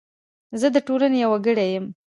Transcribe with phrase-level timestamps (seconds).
[0.59, 1.85] زه د ټولنې یو وګړی یم.